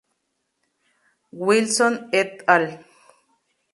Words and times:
O. 1.31 1.45
Wilson, 1.49 2.09
et 2.11 2.43
al. 2.47 2.67